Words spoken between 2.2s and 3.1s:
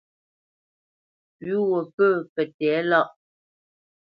pə tɛ̌lâʼ lâ.